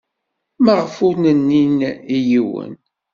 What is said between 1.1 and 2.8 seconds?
nnin i yiwen?